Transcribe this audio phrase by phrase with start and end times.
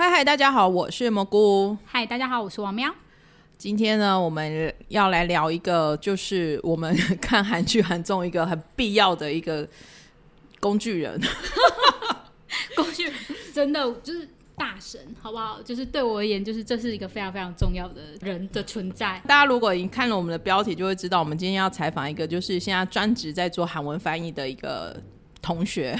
[0.00, 1.76] 嗨嗨，大家好，我是蘑菇。
[1.84, 2.90] 嗨，大家好，我是王喵。
[3.58, 9.68] 今天呢，我们要来聊一个，就是我们 看韩剧、韩综一个很必要的一个
[10.58, 11.20] 工具人。
[12.74, 13.14] 工具人
[13.52, 14.26] 真的就是
[14.56, 15.60] 大神，好不好？
[15.60, 19.20] 就是对我而言，就是这是一个非常非常重要的人的存在。
[19.26, 24.98] 大家如果已经看了我们的标题，就会知道我们今天要采访一个，就是现在专职在做韩文翻译的一个
[25.42, 25.98] 同学，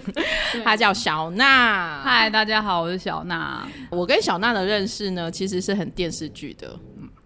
[0.64, 2.00] 他叫小娜。
[2.02, 3.66] 嗨，大家好，我是小娜。
[3.90, 6.78] 我跟小娜的认识呢，其实是很电视剧的。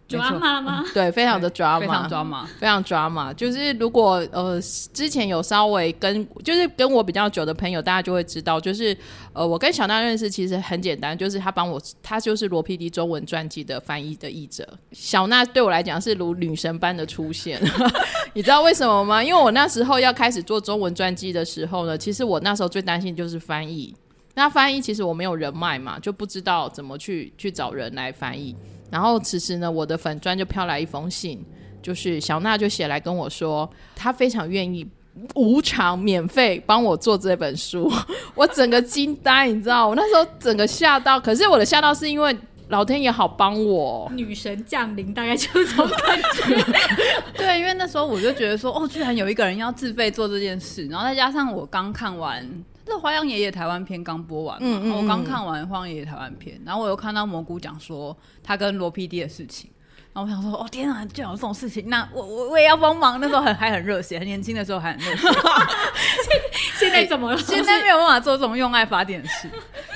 [0.07, 0.85] 抓马吗？
[0.93, 3.33] 对，非常的常 drama，非常 drama。
[3.35, 4.61] 就是如果呃
[4.93, 8.97] 之前有稍微跟就是跟我比较久的朋友，大家就会知道，就是
[9.33, 14.67] 呃我跟小娜认识其实很简单，就是他帮我，他就是罗 PD 中文传记的翻译的译者。
[14.93, 17.61] 小娜对我来讲是如女神般的出现，
[18.35, 19.25] 你知道为什么吗？
[19.25, 23.95] 因为我那时候要开始做中文传记的时候呢，其实我那时候最担心就是翻译。
[24.35, 28.55] 那翻译其实我没有人脉嘛，就不知道怎么去去找人来翻译。
[28.91, 31.45] 然后此时呢，我的粉砖就飘来一封信，
[31.83, 34.87] 就是小娜就写来跟我说，她非常愿意
[35.35, 37.91] 无偿免费帮我做这本书。
[38.35, 41.19] 我整个惊呆，你知道，我那时候整个吓到。
[41.19, 42.37] 可是我的吓到是因为
[42.69, 46.65] 老天爷好帮我，女神降临，大概就是这种感觉。
[47.37, 52.49] 对，因为那时候我就觉得说，哦，居然有一个人要自费做这件事，然后再加上我刚看完。
[52.87, 59.71] 这《花样爷爷》台湾片刚播完嘛，我刚看完《花样爷爷》台湾片，然后我又看到蘑菇讲说他跟罗 PD 的事情，
[60.13, 63.19] 然后我想说，哦天啊，居然有这种事情，那我我我也要帮忙。
[63.21, 65.29] 那时候很还很热血，很年轻的时候还很热血。
[66.79, 67.39] 现在怎么了？
[67.43, 69.49] 现在没有办法做这种用爱发电的事。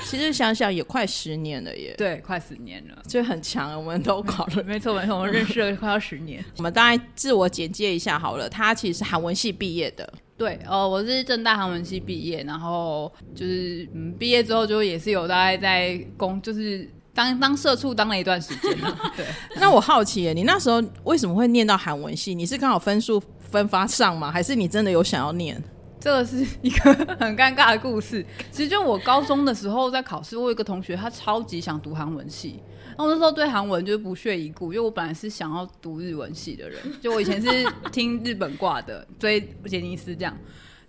[0.05, 3.77] 其实想想也快十年了耶，对，快十年了，就很强。
[3.77, 6.42] 我们都 搞了，没错没错，我们认识了快要十年。
[6.56, 10.11] 我们大概自我简介一下好了，他其实是韩文系毕业的。
[10.39, 18.72] 对，哦，我是正大韩文系毕业，然后就是嗯，毕业之后就也是有大概在工，就是当当社畜当了一段时间。
[19.16, 22.36] 对，那我好奇，你那时候为什么会念到韩文系？
[22.36, 24.31] 你是刚好分数分发上吗？
[24.31, 25.60] 还是你真的有想要念？
[26.00, 28.25] 这个是一个很尴尬的故事。
[28.50, 32.60] 其实就我高中的时候在考试，我有一个同学他超级想读韩文系。
[32.97, 37.48] 然后那时候对韩文就是不屑一顾，因为我本来是想要读日文系的人， 就我以前是
[37.92, 40.36] 听日本挂的，追杰尼斯这样。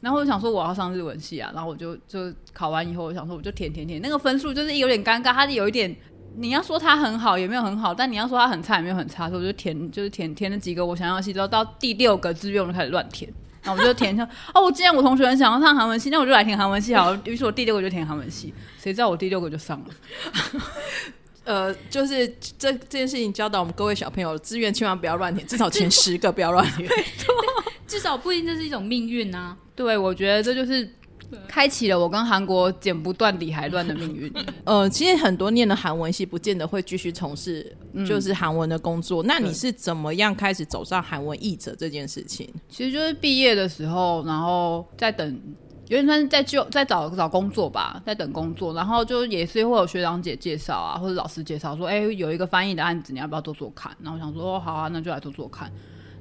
[0.01, 5.95] 然后我想说我要上日文系啊，然后我就就考完以后，我想说我就填填填，那个分数就是有点尴尬，它有一点
[6.37, 13.31] 你要说它很好也没有很好，但你要说它很差也没有很差，所以我就填就是填填了几个我想要的系，然后到第六个志愿我就开始乱填，
[13.69, 20.62] 然后我就填上哦，我之前我同学很想要上韩文系，那我就来填韩文系好，于是我第六个就填韩文系，谁知道我第六个就上了。
[21.46, 26.90] 呃，就是这这件事情教导我们各位小朋友，志愿千万不要乱填，至少前十个不要乱填。
[27.88, 29.57] 至少不一定这是一种命运啊。
[29.75, 30.88] 对，我觉得这就是
[31.47, 34.31] 开启了我跟韩国剪不断理还乱的命运。
[34.66, 37.75] 呃，其实很多念了韩文系，不见得会继续从事
[38.07, 39.23] 就是韩文的工作。
[39.23, 42.47] 那你是怎么样开始走上韩文译者这件事情？
[42.69, 45.39] 其实就是毕业的时候，然后在等。
[45.89, 53.91] 有点算是在就在找找工作吧，在等工作，然后就也是会有学长姐介绍啊，或者老师介绍说，哎，有一个翻译的案子，你要不要做做看？
[54.00, 55.72] 然后想说，哦，好啊，那就来做做看。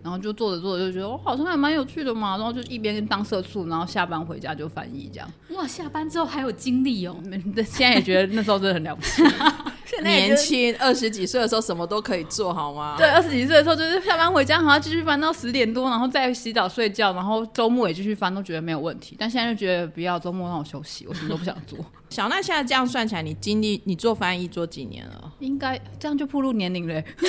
[0.03, 2.37] 然后就做着做着就觉得，哦，好像还蛮有趣的嘛。
[2.37, 5.31] 然后就一边当社畜，然后下班回家就翻译这样。
[5.51, 7.17] 哇，下班之后还有精力哦。
[7.57, 9.23] 现在也觉得那时候真的很了不起。
[10.03, 12.95] 年轻二十几岁的时候什么都可以做好吗？
[12.97, 19.17] 对，二十几岁的时候就是下班回家，好像继续翻到十点多，然后再洗澡睡觉，然后周末也继续翻，都觉得没有问题。
[19.19, 21.79] 但现在就觉得不要周末让我休息，我什么都不想做。
[22.09, 25.31] 小奈现在这样算起来，你经历你做翻译做几年了？
[25.41, 27.05] 应该这样就步入年龄嘞。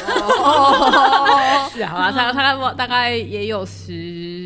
[1.74, 4.39] 是啊，他他大大概也有十。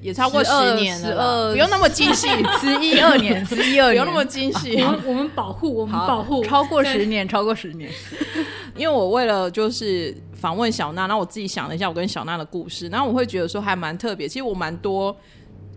[0.00, 2.28] 也超过十年了，不用那么精细，
[2.60, 4.80] 十一二年，十一二年， 不用那么精细。
[4.82, 7.90] 我们我们保护，我们保护，超过十年，超过十年。
[8.76, 14.28] 因为我为了就是访问小娜，然后我自己想了一下我跟小娜的故事，然后我会觉得说还蛮特别。
[14.28, 15.14] 其实我蛮多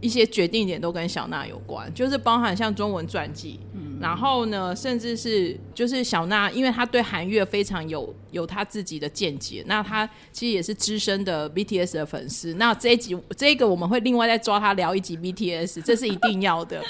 [0.02, 3.60] 一些决定点都跟小娜有关，就是包含像中文传记。
[4.02, 9.64] 然后呢，甚至是就是小娜，因为她对韩乐非常有有她自己的见解。
[9.68, 12.52] 那她其实也是资深的 BTS 的粉丝。
[12.56, 16.84] 那这一集这个我们会另外再抓她聊一集 BTS，这是一定要的。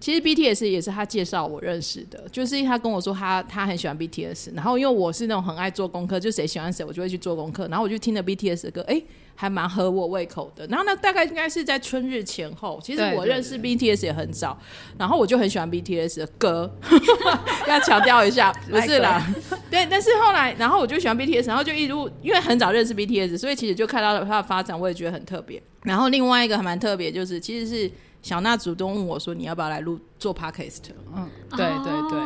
[0.00, 4.54] 其实 BTS 也是他介绍我认识的，就是他跟我说他他很喜欢 BTS。
[4.54, 7.66] 然后因为我是那种很爱做功课，就谁喜欢谁我就会去做功课。
[7.68, 9.02] 然后我就听了 BTS 的歌，哎。
[9.40, 12.80] 还蛮合我胃口的，然后呢，大概应该是在春日前后。
[12.82, 14.58] 其实我认识 BTS 也很早，
[14.98, 16.68] 然后我就很喜欢 BTS 的歌，
[17.68, 19.24] 要强调一下，不是啦。
[19.70, 25.62] 对，但是后来，然后我就喜欢 BTS，然后就一路因为很早认识 BTS，所以其实就看到了他的发展，我也觉得很特别。
[25.84, 27.88] 然后另外一个还蛮特别，就是其实是
[28.22, 30.80] 小娜主动问我说：“你要不要来录做 Podcast？”
[31.14, 32.18] 嗯，对对对。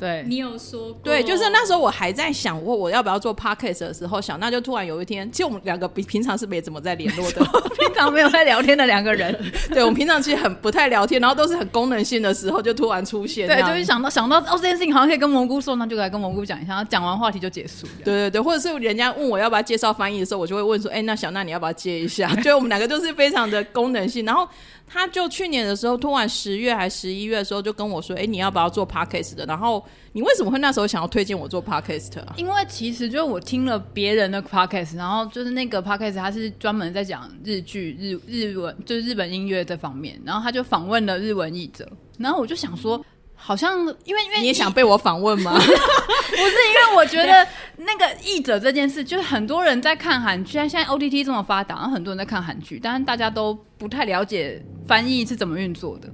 [0.00, 7.44] 对你有说过，对，就是那时候我还在想过我要不要做 podcast 的时候，小娜就突然有一天，其实我们两个比平常是没怎么在联络的，
[7.78, 9.38] 平常没有在聊天的两个人，
[9.70, 17.86] 对，我们平常其实很不太聊天，然后都是很功能性的时候就突然出现，对，就是想到想到哦这件事情好像可以跟蘑菇说，那就来跟蘑菇讲一下，讲完话题就结束。
[18.04, 24.24] 对对对，或者是人家问我要不要介绍翻译的时候，我就会问说：“哎、那小娜你要不要接一下？” 就我们两个都是非常的功能性。
[24.24, 24.48] 然后
[24.86, 32.34] 他就去年的时候，突然十月还十一月的时候就跟我说：“哎、你要不要做 podcast 的？”然后你为什么会那时候想要推荐我做 podcast 啊？
[32.36, 41.88] 因为其实就是我听了别人的 podcast，然后就是那个 podcast 他是专门在讲日剧、日日文，就是日本音乐这方面，然后他就访问了日文译者，
[42.18, 43.04] 然后我就想说。
[43.42, 45.52] 好像因为因为你也想被我访问吗？
[45.56, 47.48] 不是因为我觉得
[47.78, 56.08] 那个译者这件事，就是很多人在看韩剧，现在现在 OTT 这么发达，然后很多人在看韩剧，但是大家都不太了解翻译是怎么运作的。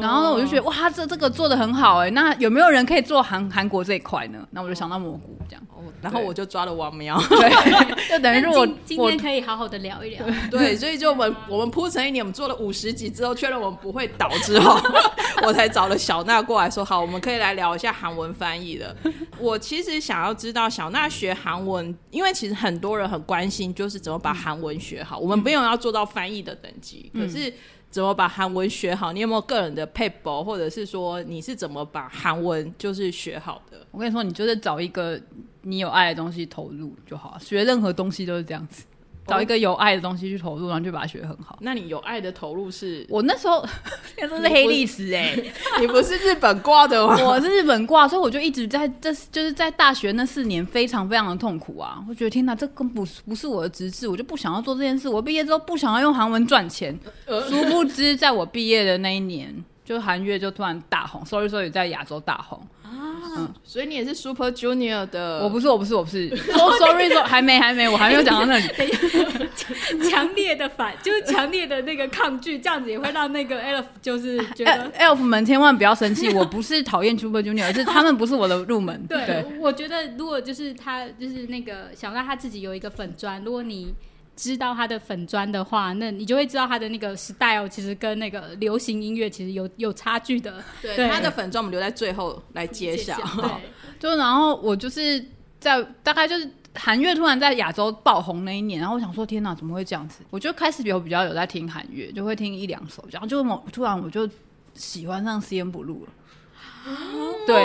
[0.00, 4.46] 然后我就觉得哇，这这个做的很好哎，那有没有人可以做韩韩国这一块呢？
[4.50, 7.18] 那我就想到蘑菇这样，哦然后我就抓了王苗。
[7.28, 7.50] 对，
[8.10, 10.26] 就等于是我今今天可以好好的聊一聊。
[10.50, 14.76] 对，所以就我们我们铺成一年，我们做了五十集之后，确认我们不会倒之后，
[15.46, 18.94] 我才找了小娜过来说，好，我们可以来聊一下韩文翻译的。
[19.38, 25.16] 我其实想要知道小娜学韩文，因为其实很多人很关心，就是怎么把韩文学好。
[25.16, 27.52] 我们不用要做到翻译的等级，可是。
[27.88, 29.10] 怎么把韩文学好？
[29.10, 33.86] 你有没有个人的 paper，，或者是说你是怎么把韩文就是学好的？
[33.90, 35.18] 我跟你说，你就是找一个
[35.62, 38.84] 你有爱的东西投入就好，学任何东西都是这样子。
[39.26, 41.58] 找一个有爱的东西去投入，然后就把它学得很好。
[41.60, 43.04] 那你有爱的投入是？
[43.08, 43.66] 我那时候
[44.16, 45.36] 那时候是黑历史哎、
[45.80, 47.16] 你不是日本挂的吗？
[47.24, 52.04] 我是日本挂，所以我就一直在这就是在大学那四年非常非常的痛苦啊！
[52.08, 55.08] 我觉得天哪，这根本不是不是我的职志，我就不想要做这件事。
[55.08, 56.98] 我毕业之后不想要用韩文赚钱，
[57.48, 59.54] 殊不知在我毕业的那一年，
[59.86, 63.48] 就韩月就突然大红，sorry sorry 在亚洲大红啊。
[63.62, 68.64] 所以你也是 Super Junior 的，我不是我不是我不是，so sorry so 还没还没，我还没有讲到那里。
[70.10, 74.90] 强烈的反，就是强烈的那个抗拒，这样子也会让那个 Elf 就是觉得。
[74.98, 79.06] elf 们千万不要生气，我不是讨厌 Super Junior，而是他们不是我的入门。
[79.06, 83.94] 对，我觉得如果就是他，就是那个小娜他自己有一个粉砖，如果你
[84.36, 90.62] 知道他的粉砖的话，那你就会知道他的那个 style 其实跟那个流行音乐其实有有差距的。
[90.82, 93.16] 对对他的粉砖，我们留在最后来揭晓。
[93.16, 93.50] 对，
[93.98, 95.24] 就然后我就是
[95.58, 100.20] 在大概就是韩乐突然在亚洲爆红那一年，然后我想说天哪，怎么会这样子？
[100.28, 104.28] 我就开始有比较有在听韩乐，就会听一两首，然后就某突然我就
[104.74, 106.08] 喜欢上 C N Blue 了。
[107.46, 107.56] 对，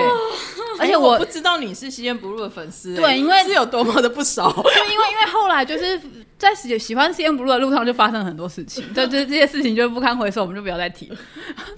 [0.80, 4.44] 而且我不知道你是西烟不入的粉丝、哎对因为是有多么的不熟。
[4.52, 6.00] 就因为因为后来就是
[6.38, 11.18] 在喜喜欢 C N Blue 的路上就发生了很多事情，这 这这些事情就不堪回首，我们就不要再提了。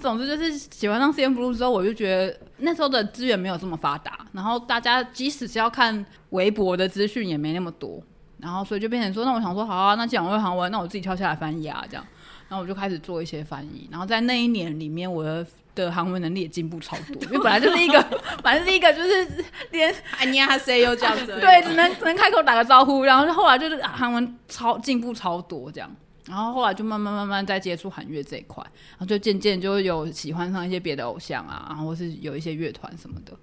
[0.00, 8.02] 总之就是喜欢上 C N Blue 之后，我就觉得那时候的资源没有这么发达，然后大家即使是要看微博的资讯也没那么多，
[8.38, 12.06] 然后所以就变成说，那我想说好啊，那既然我会韩文，那我自己跳下来翻译啊，这样，
[12.54, 15.44] 然后我就开始做一些翻译，然后在那一年里面，我的。
[15.74, 18.00] 的韩文能力也进步超多，因为本来就是一个，
[18.44, 25.90] 本来就是一个，就是连哎，你哈 say 又这样子， 对，只能只能开口打个招呼，然后后来就是韩文超进步超多这样，
[26.26, 33.36] 然后后来就慢慢慢慢在接触韩乐这一块，然后就渐渐就有喜欢上一些别的偶像啊，然后或是有一些乐团什么的。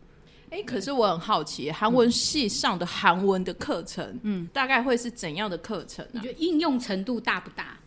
[0.52, 6.12] 哎、可是我很好奇，韩文系上的韩文的课程，嗯，大概会是怎样的课程啊？
[6.14, 7.78] 你觉得应用程度大不大？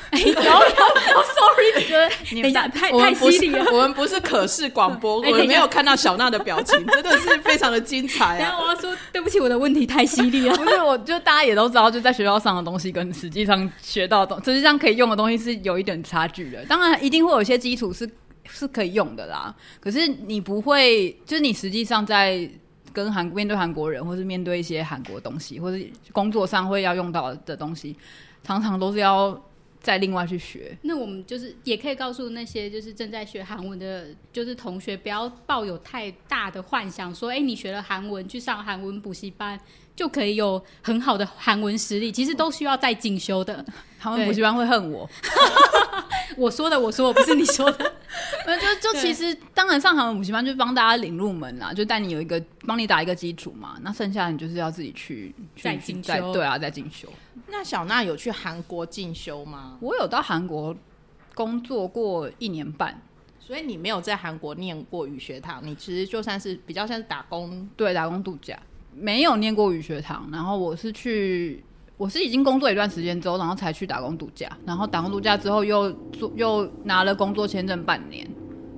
[0.12, 3.66] 有有，sorry， 就是你等一下，们太太犀利了。
[3.72, 8.60] 我们不是可视广播，我没有看到小娜的表情，真的是非常的精彩等一下啊！
[8.60, 10.56] 我要说，对不起，我的问题太犀利了。
[10.56, 16.64] 不是，我就大家也都知道，就在学校上的东西跟实际上学到的东，实际上可以用的东西是有一点差距的。
[16.64, 18.08] 当然，一定会有一些基础是
[18.50, 19.54] 是可以用的啦。
[19.80, 22.48] 可是你不会，就是你实际上在
[22.92, 27.94] 跟韩面对韩国人，或是面对一些韩国东西，或是工作上会要用到的东西，
[28.42, 29.38] 常常都是要
[29.80, 30.76] 再另外去学。
[30.82, 39.58] 那我们就是也可以告诉那些就是正在学韩文的，就是同学，不要抱有太大的幻想，说，哎、你学了韩文，去上韩文补习班
[39.98, 43.64] 就可以有很好的韩文实力，其实都需要再进修的。
[43.98, 45.10] 韩文补习班会恨我，
[46.38, 47.92] 我说的，我说的，不是你说的。
[48.46, 53.76] 那就就其实当然上韩文补习班就是帮大家领入门啦，就带你有一个帮你打一个基础嘛。
[53.82, 57.08] 那剩下你就是要自己去去再去进修再对啊，再进修。
[57.48, 59.76] 那小娜有去韩国进修吗？
[59.80, 60.76] 我有到韩国
[61.34, 63.02] 工作过一年半，
[63.40, 68.56] 所以你没有在韩国念过语学堂，你其实就算是比较像是打工，对，打工度假，
[69.00, 70.28] 没有念过语学堂。
[70.32, 71.62] 然后我是去，
[71.96, 74.50] 我是已经工作一段时间之后，然后才去打工度假。
[74.66, 78.28] 然后打工度假之后又做又拿了工作签证半年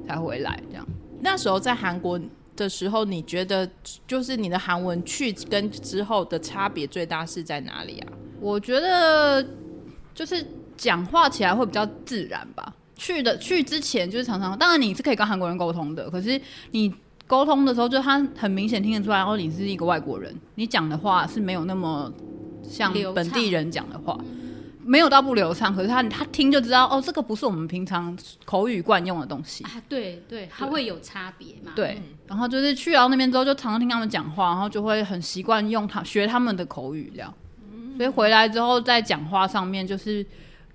[0.06, 0.86] 才回来，这样。
[1.20, 2.18] 那时候在韩国
[2.56, 3.68] 的时候，你觉得
[4.06, 8.12] 就是你的韩文去跟之后的差别最大是在哪里啊？
[8.40, 9.46] 我觉得
[10.14, 10.46] 就是
[10.76, 12.74] 讲话起来会比较自然吧。
[12.96, 16.38] 去的去之前就是常常，当然你是可以跟韩国人沟通的，可是
[16.70, 16.92] 你
[17.30, 22.12] 沟通的时候，就他很明显听得出来，然后你是一个外国人，你讲的话是没有那么
[22.60, 24.18] 像本地人讲的话，
[24.84, 29.62] 没有到不流畅，可是他他听就知道，哦，这个不是我们平常口语惯用的东西。
[29.62, 31.70] 啊，对对，它会有差别嘛？
[31.76, 37.32] 对，然后就是去到那边之后，就常常听他们讲话，然后就会很习惯用他学他们的口语这样。
[37.96, 40.26] 所以回来之后，在讲话上面，就是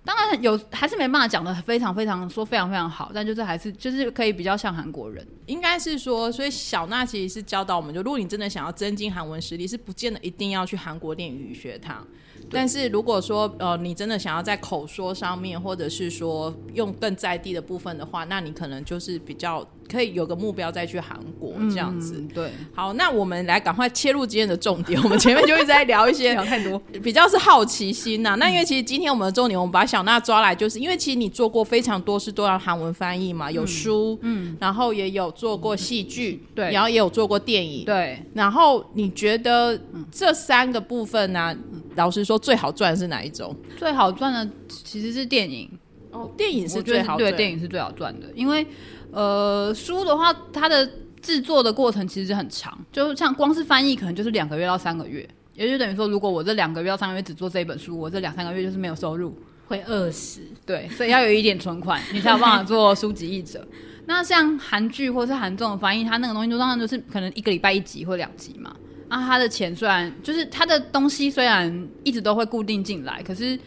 [0.05, 5.25] 当然有还是没办法讲的非常非常说非常非常好，但就是还是就是可以比较像韩国人。
[5.47, 12.05] 应该是说，所以小娜其实是教导我们，就如果你真的想要增进韩文实力，是不见得一定要去韩国电语学堂。
[12.51, 22.15] 但是如果说呃，你真的想要在口说上面，或者是说用更在地的部分的话，那你可能就是比较可以有个目标再去韩国这样子。
[22.19, 25.01] 嗯对，好，那我们来赶快切入今天的重点。
[25.01, 36.71] 我们前面就一直在聊一些聊太多，比较是好奇心呐、 那因为其实今天我们的重点，我们把小娜抓来，就是因为其实你做过非常多是都要韩文翻译嘛，有书，嗯，然后也有做过戏剧，对。
[36.71, 39.79] 然后也有做过电影，对，然后你觉得
[40.11, 41.55] 这三个部分呢、
[41.95, 43.55] 老实说最好赚的是哪一种？
[43.77, 45.69] 最好赚的其实是电影，
[46.11, 48.65] 哦，电影是最好对，电影是最好赚的，因为
[49.11, 50.89] 呃，书的话，它的
[51.21, 59.33] 制作的过程其实很长，就像光是翻译，可能就是两个月到三个月，也就等于说，如果我这两个月到三个月只做这一本书，我这两三个月就是没有收入，
[59.67, 60.41] 会饿死。
[60.65, 63.65] 对，所以要有一点存款，你才有办法做书籍译者。
[64.05, 68.75] 那像韩剧或是韩综的翻译，它那个东西就当然就是可能一个礼拜一集或两集嘛。
[69.07, 73.57] 啊，他的钱虽然就是他的东西虽然一直都会固定进来，可是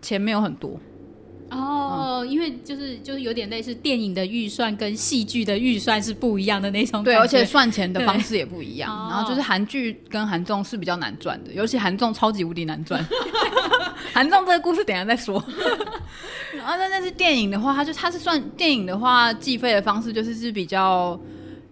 [0.00, 0.78] 钱没有很多。
[1.50, 9.08] 哦，因为就是就是有点类似电影的预算跟戏剧的预算是不一样的那种对，而且算钱的方式也不一样。
[9.10, 13.04] 然后就是韩剧跟韩综是比较难赚的，尤其韩综超级无敌难赚。
[14.14, 15.44] 韩综这个故事等一下再说。
[16.56, 21.20] 然后但但是电影的话，它就它是算电影的话，计费的方式就是是比较。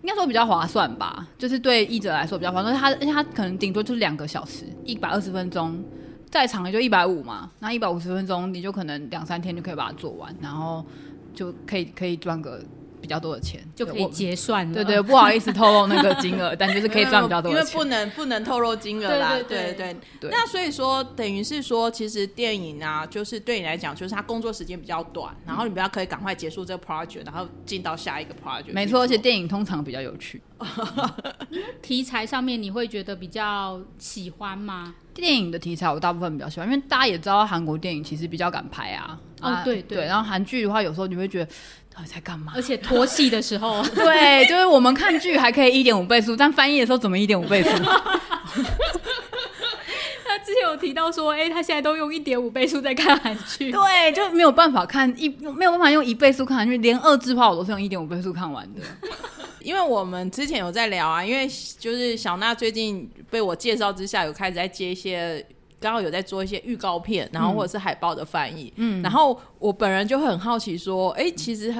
[0.03, 2.75] 应该说比较划算吧，就是对译者来说比较划算。
[2.75, 5.83] 他而且他可能顶多就是两个小时，一百二十分钟，
[6.31, 7.51] 再长也就一百五嘛。
[7.59, 10.85] 那一百五十分钟，你就可能两三天就可以把它做完，然后
[11.35, 12.63] 就可以可以赚个
[13.09, 14.75] 比较多的钱，就可以结算了。
[14.75, 17.73] 对对，不好意思透露那个金额，但就是可以 赚比较多的钱。
[17.73, 19.31] 因为不能不能透露金额啦。
[19.35, 28.73] 对对对对对那所以说，等于是说，其实电影啊，就是对你来讲，就是它工作时间比较短，然后你比较可以赶快结束这个 project，然后进到下一个 project。
[28.75, 30.43] 没错，而且电影通常比较有趣。
[31.81, 34.95] 题材上面你会觉得比较喜欢吗？
[35.15, 39.19] 电影的题材我大部分比较喜欢，因为大家也知道韩国电影其实比较敢拍啊。
[39.41, 41.51] 哦啊对对对，然后韩剧的话，有时候你会觉得
[41.99, 42.53] 到底在干嘛？
[42.57, 47.71] 而且拖戏的时候， 对，就是我们看剧还可以一点五倍速，但翻译的时候怎么一点五倍速？
[50.25, 53.73] 他之前有提到说，哎、他现在都用一点五倍速在看韩剧。
[53.73, 58.81] 对，就没有办法看一没有办法用一倍速看韩剧，连二字话我都是用一点五倍速看完的。
[59.61, 65.45] 因为我们之前有在聊啊，因为就是小娜最近被我介绍之下，有开始在接一些。
[65.81, 71.73] 刚好有在做一些预告片，然后或者是海报的翻译，嗯，然后我本人就很好奇说，哎、其实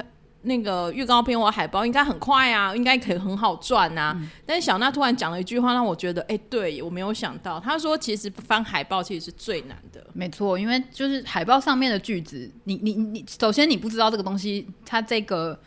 [0.43, 4.17] 那个预告片或海报应该很快啊，应该可以很好赚啊。
[4.45, 15.59] 但是小娜突然讲了一句话，让我觉得，哎、对我没有想到，她说其实翻海报其实是最难的，没错，因为就是海报上面的句子，你你你，首先你不知道这个东西，它这个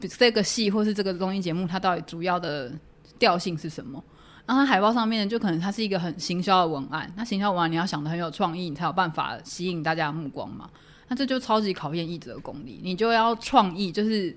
[0.00, 2.72] 这个戏或是这个综艺节目，它到底主要的
[3.18, 4.02] 调性是什么。
[4.46, 10.70] 然后它海报上面就可能它是一个很行销的文案，那行销文案你要想的很有创意，你才有办法吸引大家的目光嘛。
[11.08, 14.36] 那这就超级考验译者的功力，你就要创意，就是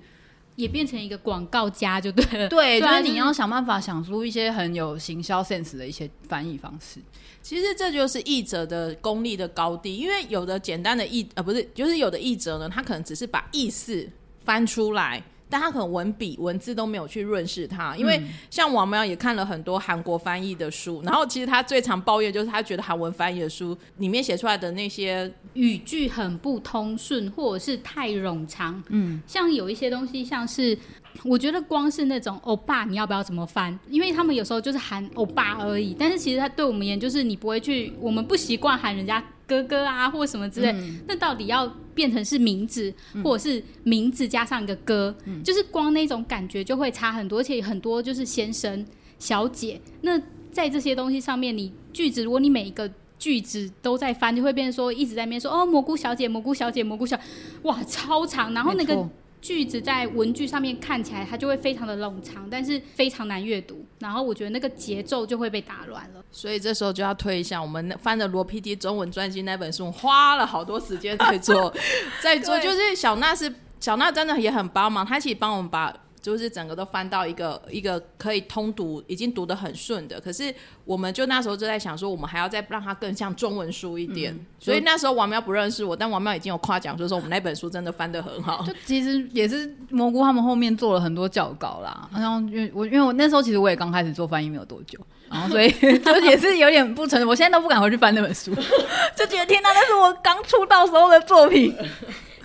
[0.55, 2.49] 也变成一个广告家就对了。
[2.49, 6.99] 对，就啊是你要想办法想出一些很有行销 sense 的一些翻译方式。
[7.41, 14.07] 其实这就是译者的功力的高低，因为有的简单的译呃不是，就是有的译者呢，他可能只是把意思
[14.43, 17.95] 翻出来，但他可能文笔文字都没有去润饰他。
[17.97, 28.81] 因为像王苗也看了很多韩国翻译的书，然后其实他最常抱怨就是他觉得韩文翻译的书里面写出来的那些语句很不通顺，或者是太冗长。
[28.89, 30.77] 嗯，像有一些东西，像是
[31.23, 33.77] 我觉得光是那种欧巴，你要不要怎么翻？
[33.89, 40.73] 因为他们有时候就是喊欧巴而已，但是其实他对我们而言，就是你不会去，我们不习惯喊人家哥哥啊或什么之类。
[41.07, 48.85] 那到底要变成是名字，或者是名字加上一个哥，就是光那种感觉就会差很多，而且很多就是先生、
[49.17, 49.81] 小姐。
[50.01, 50.21] 那
[50.51, 57.19] 在这些东西上面，你句子如果你每一个句子都在翻，就会变成说一直在那边说哦蘑菇小姐、蘑菇小姐、蘑菇小，
[57.63, 58.95] 哇超长，然后那个
[59.41, 66.23] 句子在文具上面看起来它就会非常的冗长，但是非常难阅读，然后我觉得那个节奏就会被打乱了。
[66.31, 71.73] 所以这时候就要推一下我们翻的罗 PD 中文专辑那本书，花了好多时间在做，
[72.21, 75.95] 在做， 就是小娜是小娜真的也很帮忙，她其实帮我们把。
[76.21, 80.19] 就是整个都翻到一个一个可以通读，已经读得很顺的。
[80.19, 80.53] 可是
[80.85, 84.37] 我们就那时候就在想说，我们还要再让它更像中文书一点。
[84.59, 88.63] 所以那时候王喵不认识我，但王喵已经有夸奖，就说我们那本书真的翻得很好。
[88.65, 94.99] 就其实也是蘑菇他们后面做了很多校稿啦，然后因为我因为我那时候其实我也刚开始做翻译没有多久，
[95.29, 98.53] 然后所以 就也是有点不成，我现在都不敢回去翻那本书，
[99.15, 101.73] 就觉得天哪，那是我刚出道时候的作品。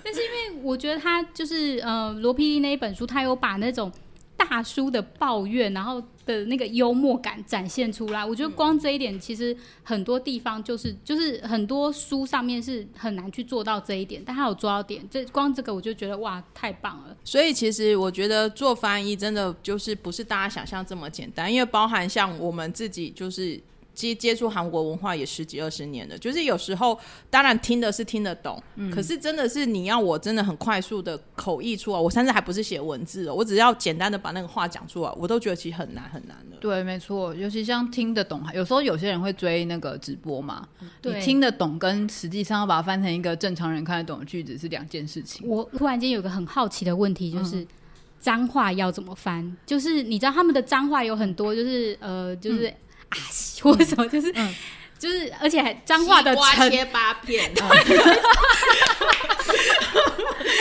[0.05, 3.91] 但是因为我觉得他就是呃罗 PD 那一本书，他有把那种
[4.37, 8.23] 大叔的抱怨，然后的那个幽默感展现出来。
[8.23, 15.03] 我觉得光这一点，其实很多地方就是就是很多书上面是很难去做到这一点，但他有做到点。
[15.09, 17.17] 这光这个我就觉得哇，太棒了。
[17.23, 23.59] 所以其实我觉得做翻译真的就是不是大家想象这么简单，因为包含像我们自己就是。
[23.95, 26.99] 接接触韩国文化也十几二十年了，就是有时候
[27.29, 28.61] 当然听的是听得懂，
[28.93, 36.57] 可是真的是你要我真的很快速的口译出来，我甚至还不是写文字哦，我只要简单的把那个话讲出来，我都觉得其实很难很难的。
[36.59, 40.67] 对，没错，尤其像听得懂，有时候有些人会追那个直播嘛，
[41.01, 45.47] 对你听得懂跟实际上要把它翻成一个正常人看得懂的句子是两件事情。
[45.47, 47.65] 我突然间有个很好奇的问题，就是。
[48.17, 49.55] 脏话要怎么翻？
[49.67, 52.73] 就是你知道他们的脏话有很多，就是呃，就是、
[53.09, 53.17] 啊，
[53.61, 54.31] 或什么，就是、
[54.99, 57.51] 就是，而且还脏话的西瓜切八片，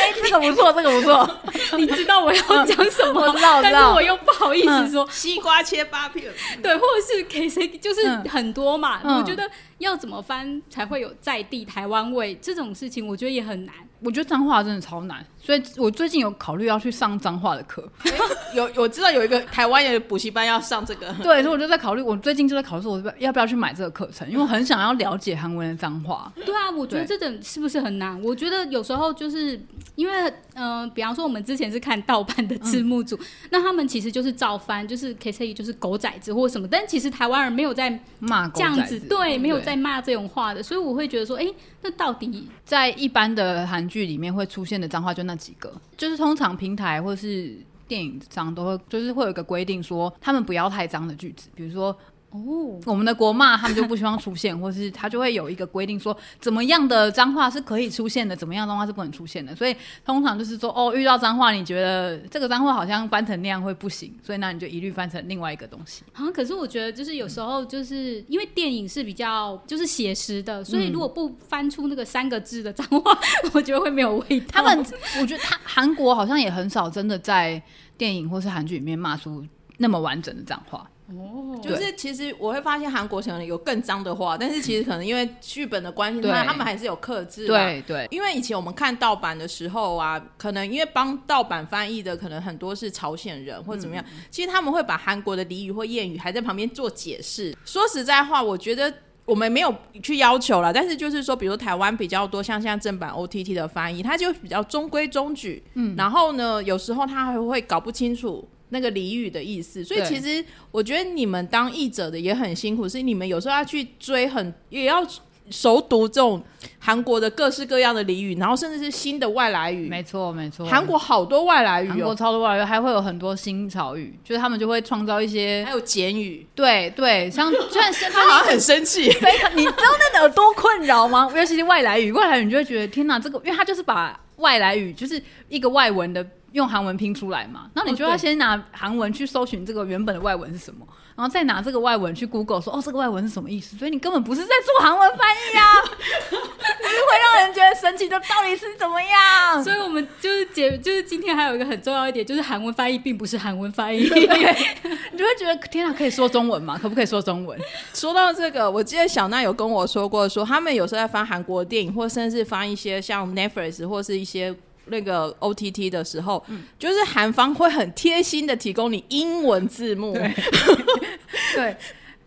[0.01, 1.41] 哎、这个不错，这个不错，
[1.79, 3.35] 你知道我要讲什么？
[3.63, 6.33] 但是我又不好意思说，西瓜切八片，
[6.63, 9.01] 对，或者是给谁，就是嗯很多嘛。
[9.05, 9.49] 嗯我觉得
[9.79, 13.75] 要怎么翻才会有在地台湾味这种事情，我觉得也很难。
[14.05, 17.83] 我觉得脏话真的超难，所以我最近有考虑要去上脏话的课。
[18.55, 26.33] 有我知道有一个台湾的补习班要上这个，对，所以我就在考虑，我最近就在考虑，我要不要去买这个课程，因为我很想要了解韩文的脏话。
[26.37, 28.23] 对啊，我觉得对这种是不是很难？
[28.23, 29.61] 我觉得有时候就是
[29.97, 33.19] 因为，嗯、比方说我们之前是看盗版的字幕组，
[33.51, 41.47] 那他们其实就是照翻，就是 K C 就是狗崽子或什么，但其实台湾人没有在骂狗这样子，崽子对，没有在骂这种话的，所以我会觉得说，哎、
[41.83, 51.97] 那到底在一般的韩剧里面会出现的脏话就那几个，就是通常平台或是电影上都会，就是会有一个规定说，他们不要太脏的句子，比如说。
[52.35, 59.55] 哦，我们的国骂他们就不希望出现， 或是他就会有一个规定说，怎么样的脏话是可以出现的，怎么样的脏话是不能出现的。
[59.55, 66.03] 所以通常就是说，哦，遇到脏话，你觉得这个脏话好像翻成那样会不行，所以那你就一律翻成另外一个东西。
[66.13, 73.17] 好像可是我觉得就是有时候就是因为电影是比较就是写实的，所以如果不翻出那个三个字的脏话，
[73.53, 74.47] 我觉得会没有味道。
[74.49, 74.85] 他们，
[75.21, 77.63] 我觉得他韩国好像也很少真的在
[77.97, 79.47] 电影或是韩剧里面骂出
[79.79, 80.85] 那么完整的脏话。
[81.07, 87.47] 哦，就是其实我会发现韩国可能有更脏的话，但是其实可能因为剧本的关系，对他他们还是有克制。。
[87.47, 97.57] 对对，因为以前我们看盗版的时候啊，可能因为帮盗版翻译的可能很多是朝鲜人或怎么样，其实他们会把韩国的俚语或谚语还在旁边做解释。
[97.65, 98.93] 说实在话，我觉得。
[99.27, 105.63] 我们没有去要求了，但是就是说，比如台湾比较多像现在正版 OTT 的翻译，它就比较中规中矩。
[105.73, 115.07] 嗯，然后呢，有时候他还会搞不清楚那个俚语的意思，所以其实我觉得你们当译者的也很辛苦，是你们有时候要去追很，也要
[115.51, 116.43] 熟读这种
[116.79, 119.89] 韩国的各式各样的俚语，然后甚至是新的外来语。
[119.89, 120.67] 没错没错。
[120.67, 129.11] 韩国好多外来语韩国超多外来语，还会有很多新潮语，就是他们就会创造一些还有简语，对对，像虽然现在他好像很生气。
[129.11, 131.31] 非常，你知道那有多困扰吗？
[131.37, 140.87] 尤其是外来语，外来语你就会觉得天哪，这个因为他就是把外来语就是一个外文的用韩文拼出来嘛，那你就要先拿韩文去搜寻这个原本的外文是什么，
[141.17, 145.65] 然后再拿这个外文去 Google 说哦这个外文是什么意思，所以你根本不是在做韩文翻译啊，
[146.31, 149.63] 就是会让人觉得神奇的到底是怎么样？
[149.65, 153.99] 所以我们就是解，就是今天还有一个很重要一点，就是韩文翻译并不是韩文翻译。
[154.05, 156.79] 你就会觉得天哪，可以说中文吗？
[156.81, 157.59] 可不可以说中文？
[157.93, 164.55] 说到这个，我记得小娜有跟我说过说他们有时候在翻韩国电影，或甚至翻一些像 Netflix 或是一些
[164.87, 166.45] 那个 OTT 的时候，
[166.79, 170.15] 就是韩方会很贴心的提供你英文字幕。
[171.55, 171.77] 对，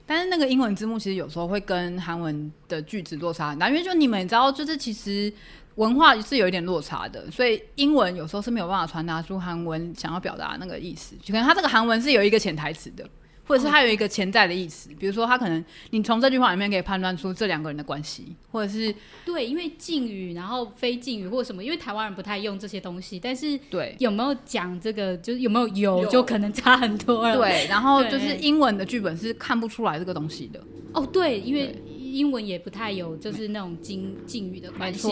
[0.05, 5.31] 但是那个英文字幕其实有时候会跟韩文的句子落差很大，因为就你们也知道，就是其实
[5.75, 13.07] 文化是有一点落差的，所以英文有时候是没有办法传达出韩文想要表达那个意思，就可能它这个韩文是有一个潜台词的。
[13.47, 18.93] 或者是它有一个潜在的意思，比如说他可能你从这句话里面可以判断出这两个人的关系，或者是
[19.25, 30.61] 对，因为敬语，然后非敬语或什么，因为台湾人不太用这些东西，但是对有没有讲这个，就是有没有有，有就可能差很多了。，对，然后就是英文的剧本是看不出来这个东西的，
[30.93, 35.09] 哦，对，因为英文也不太有，就是那种敬敬语的关系。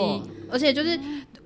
[0.48, 0.98] 而且就是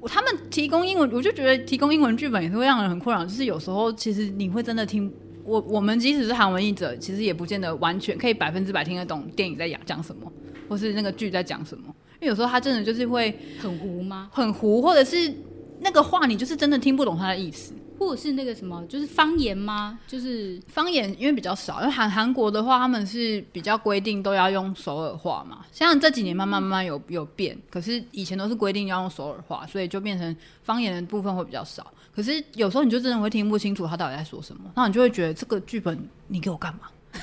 [0.04, 3.24] 他们提供英文，我就觉得提供英文剧本也是会让人很困扰。
[3.24, 5.10] 就是有时候其实你会真的听
[5.50, 10.30] 我我们即使是韩文译者，其实也不见得完全可以百分之百听得懂电影在讲讲什么，
[10.68, 11.84] 或是那个剧在讲什么。
[12.20, 14.30] 因为有时候他真的就是会很糊吗？
[14.32, 15.34] 很糊，或者是
[15.80, 17.72] 那个话你就是真的听不懂他的意思。
[18.00, 19.98] 或者是那个什么，就是方言吗？
[20.06, 25.66] 就是方言因为比较少，因为韩韩国的话，他们是比较规定都要用首尔话嘛。
[25.70, 31.86] 像这几年慢慢慢慢有有变，可是以前都是规定要用首尔话，所以就变成方言的部分会比较少。
[32.16, 36.88] 可是有时候你就真的会听不清楚他到底在说什么，那你就会觉得这个剧本你给我干嘛？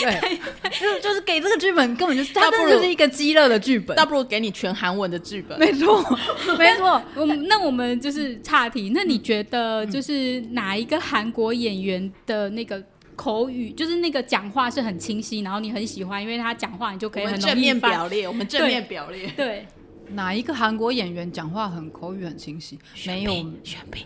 [0.00, 0.38] 对，
[0.78, 3.96] 就 是就是给这个剧本根本就是它那不如是一个鸡肋的剧本。
[3.96, 5.58] 倒不如给你全韩文的剧本。
[5.58, 6.02] 没错，
[6.58, 7.02] 没错。
[7.14, 8.92] 我们那我们就是岔题。
[8.94, 12.82] 那你觉得嗯就是哪一个韩国演员的那个
[13.16, 19.26] 口语，就是那个讲话是很清晰，然后你很喜欢，因为他讲话你就可以很正面表列，我们正面表列。
[19.36, 19.66] 对，
[20.12, 22.78] 哪一个韩国演员讲话很口语很清晰？
[23.06, 24.04] 没有，玄彬，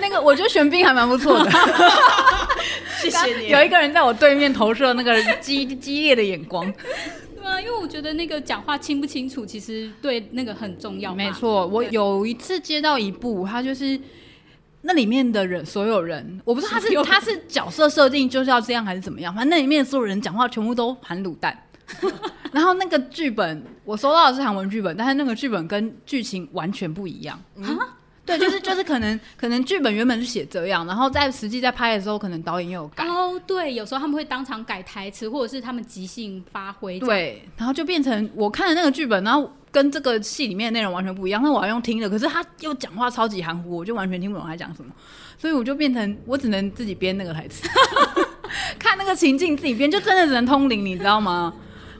[0.00, 1.50] 那个我觉得玄彬还蛮不错的。
[2.98, 3.48] 谢谢你。
[3.48, 6.72] 有一个人在我对面投射那个激激烈的眼光。
[7.36, 11.16] 对啊，因为我觉得那个讲话清不清楚，其实对那个很重要嘛。
[11.16, 14.00] 没错，我有一次接到一部，他就是
[14.82, 21.56] 那里面的人，所有人，我不知道他是他是角色设定就是要这样还是怎么样，反正那里面所有人讲话全部都含卤蛋。
[22.52, 27.38] 然后那个剧本我收到的是韩文剧本，但是那个剧本跟剧情完全不一样。
[28.24, 33.06] 对，就是就是可能可能剧本原本是写这样，然后在实际在拍的时候，可能导演又有改。
[33.06, 41.40] 哦，对，有时候他们会当场改台词，或者是他们即兴发挥。，对，然后就变成我看的那个剧本，然后跟这个戏里面的内容完全不一样。
[41.40, 44.90] 那我要用听的，可是他又讲话超级含糊，我就完全听不懂他在讲什么，
[45.38, 47.68] 所以我就变成我只能自己编那个台词，
[48.76, 51.54] 看那个情境自己编，就真的只能通灵，你知道吗？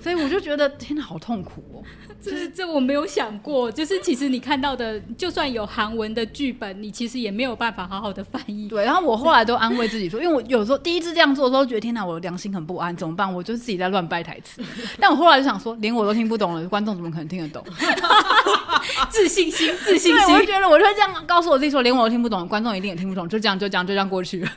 [0.07, 1.83] 所以我就觉得天哪，好痛苦哦。
[2.23, 8.69] 就是这我没有想过，就是其实你看到的，就算有韩文的剧本，你其实也没有办法好好的翻译。
[8.69, 13.35] 对，然后我后来都安慰自己说，因为我有时候第一次这样做的时候，觉得天哪，我的良心很不安，怎么办？
[13.35, 14.63] 我就自己在乱掰台词。
[15.01, 17.65] 但我后来就想说，连我都听不懂了，观众怎么可能听得懂？
[19.11, 20.47] 自信心，自信心，我就。
[20.47, 24.49] 觉得我就会这样告诉我自己说，连我都听不懂，观众一定也听不懂，就这样就这样就这样过去了。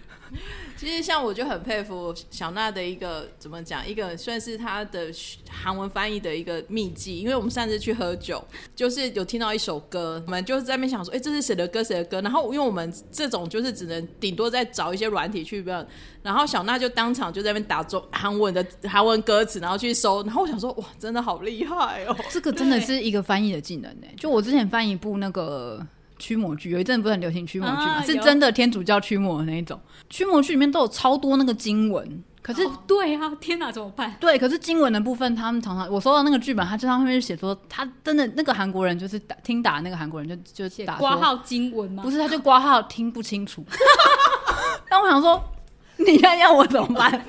[0.79, 5.11] 其实像我就很佩服小娜的一个怎么讲，一个算是她的
[5.49, 7.19] 韩文翻译的一个秘籍。
[7.19, 8.41] 因为我们上次去喝酒，
[8.73, 11.83] 就是有听到一首歌，我们就是在那边想说，哎、这是谁的歌？
[11.83, 12.21] 谁的歌？
[12.21, 15.85] 然后因为我们这种就是只能顶多再找一些软体去问，
[16.23, 20.23] 然后小娜就当场就在那边打中韩文的韩文歌词，然后去搜。
[20.23, 22.15] 然后我想说，哇，真的好厉害哦！
[22.29, 25.85] 这个真的是一个翻译的技能呢、就我之前翻一部那个
[26.19, 29.79] 驱魔剧，有一阵不是很流行驱魔剧嘛，啊是真的天主教驱魔的那一种。
[30.09, 34.15] 驱魔剧里面都有超多那个经文，可是、哦对啊，天哪，怎么办？
[34.19, 42.03] 对，可是经文的部分，他们常常我收到那个剧本，他就上面就写说，他真的那个韩国人就是打听打那个韩国人就就打说，挂号经文吗？
[42.03, 43.65] 不是，他就挂号听不清楚。
[44.89, 45.41] 但我想说，
[45.97, 47.11] 你要要我怎么办？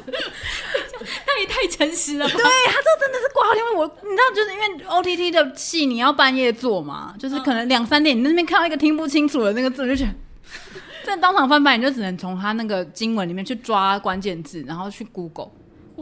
[1.26, 2.34] 他也太诚实了吧？
[2.34, 10.14] 对他这真的是挂号，因为我你知道，就是因为 O T T 的戏你要半夜做嘛，就是可能两三点你那边看到一个听不清楚的那个字，我就觉得。
[11.02, 15.50] 这当场翻版，你就只能从他那个经文里面去抓关键字，然后去 Google，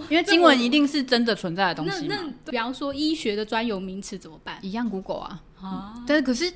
[0.09, 4.59] 因为经文一定是真的存在的东西嘛，那比方说医学的专有名词怎么办？
[4.61, 5.41] 一样 Google 啊。
[5.63, 6.53] 啊，但是可是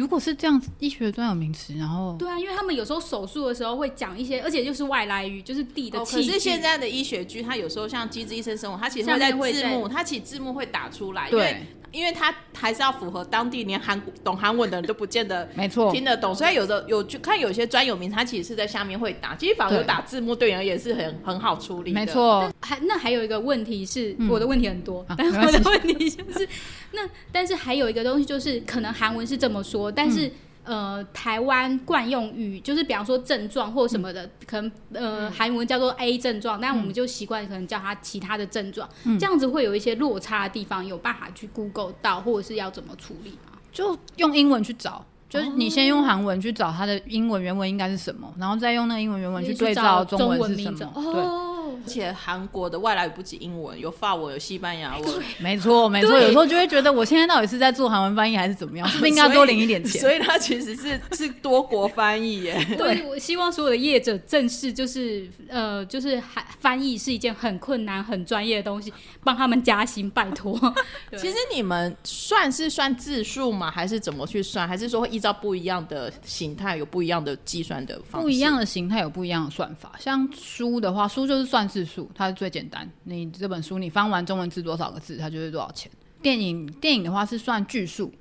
[0.00, 6.26] 如果是这样子，医学专有名词，然后对啊，因为他们有时候手术的时候会讲一些，而且就是外来语，就是地的哦，器具。
[6.28, 22.00] 可是现在的医学剧，它有时候像《机智医生生活》，它其实会在字幕，它其实字幕会打出来，因为对，因为它还是要符合当地连韩懂韩文的人都不见得没错，听得懂，所以有的有就看有些专有名，它其实是在下面会打，其实反而有打字幕对你而言是很很好处理的。
[22.00, 24.28] 没，错，还那还有一个问题是，嗯。
[24.28, 26.48] 我的问题很多，啊但我的问题就是，
[26.92, 30.32] 那但是还有一个东西就是，可能韩文是这么说，但是、嗯
[30.64, 43.58] 呃，台湾惯用语就是比方说症状或什么的，可能呃韩文叫做 A 症状，但我们就习惯可能叫它其他的症状，嗯这样子会有一些落差的地方，有办法去 Google 到，或者是要怎么处理吗？
[43.72, 45.04] 就用英文去找。
[45.28, 50.92] 就是你先用韩文去找它的英文原文应该是什么，然后再用那个英文原文去对照中文是什么。
[50.96, 58.86] 对，哦，而且韩国的外来语不止英文，有法文，有西班牙文，没错没错，有时候就会觉得我现在到底是在做韩文翻译还是怎么样？
[58.88, 60.00] 是不是应该多领一点钱？
[60.00, 62.64] 所以 它其实是是多国翻译耶。
[62.76, 68.92] 对，我希望所有的业者正视，就是呃，就是翻翻译是一件很困难、很专业的东西，
[69.24, 70.58] 帮他们加薪，拜托。
[71.16, 73.70] 其实你们算是算字数吗？
[73.70, 74.66] 还是怎么去算？
[74.66, 78.24] 还是说会依照不一样的形态有不一样的计算的方式？
[78.24, 79.92] 不一样的形态有不一样的算法。
[79.98, 82.88] 像书的话，书就是算字数，它是最简单。
[83.04, 85.90] 你这本书你翻完中文字多少个字，它就是多少钱。
[86.22, 88.12] 电影电影的话是算句数，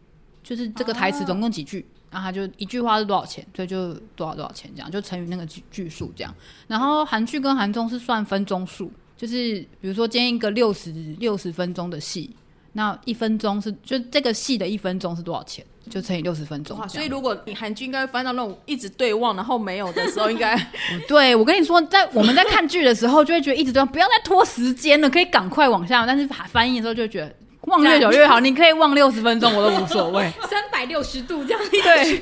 [0.42, 6.34] 就是这个台词总共几句，然后它就一句话是多少钱，所以就多少多少钱这样，就乘以那个句句数这样。
[6.68, 12.34] 然后韩剧跟韩综是算分钟数，就是比如说今天一个六十六十分钟的戏，
[12.74, 20.56] 那一分钟是就这个戏的一分钟是多少钱，就乘以六十分钟哇，所以如果你韩剧应该会翻到那种一直对望，然后没有的时候，应该
[21.08, 26.06] 对，我跟你说，在我们在看剧的时候，就会觉得一直对望不要再拖时间了，可以赶快往下。
[26.06, 27.36] 但是翻译的时候就会觉得
[27.70, 30.30] 望越久越好， 你可以望六十分钟，我都无所谓。
[30.50, 32.20] 三百六十度这样一对，